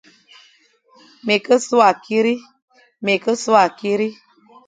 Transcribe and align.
Me 3.09 3.17
ke 3.23 3.33
so 3.41 3.49
akiri, 3.63 4.07